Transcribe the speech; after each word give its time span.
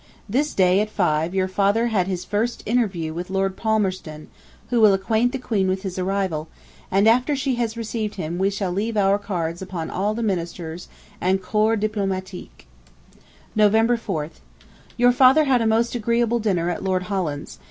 This 0.27 0.55
day, 0.55 0.79
at 0.81 0.89
five, 0.89 1.35
your 1.35 1.47
father 1.47 1.85
had 1.89 2.07
his 2.07 2.25
first 2.25 2.63
interview 2.65 3.13
with 3.13 3.29
Lord 3.29 3.55
Palmerston, 3.55 4.29
who 4.71 4.81
will 4.81 4.93
acquaint 4.95 5.31
the 5.31 5.37
Queen 5.37 5.67
with 5.67 5.83
his 5.83 5.99
arrival, 5.99 6.47
and 6.89 7.07
after 7.07 7.35
she 7.35 7.53
has 7.61 7.77
received 7.77 8.15
him 8.15 8.39
we 8.39 8.49
shall 8.49 8.71
leave 8.71 8.97
our 8.97 9.19
cards 9.19 9.61
upon 9.61 9.91
all 9.91 10.15
the 10.15 10.23
ministers 10.23 10.87
and 11.21 11.43
corps 11.43 11.75
diplomatique. 11.77 12.65
November 13.55 13.95
4th. 13.95 14.39
Your 14.97 15.11
father 15.11 15.43
had 15.43 15.61
a 15.61 15.67
most 15.67 15.93
agreeable 15.93 16.39
dinner 16.39 16.67
at 16.71 16.83
Lord 16.83 17.03
Holland's. 17.03 17.59